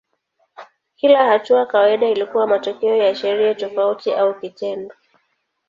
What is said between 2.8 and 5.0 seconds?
ya sheria tofauti au kitendo.